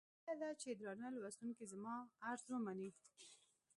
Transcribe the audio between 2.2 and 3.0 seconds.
عرض ومني.